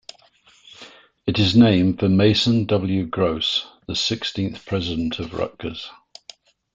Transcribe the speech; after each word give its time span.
It 1.27 1.37
is 1.37 1.55
named 1.55 1.99
for 1.99 2.09
Mason 2.09 2.65
W. 2.65 3.05
Gross, 3.05 3.67
the 3.85 3.95
sixteenth 3.95 4.65
president 4.65 5.19
of 5.19 5.31
Rutgers. 5.35 5.91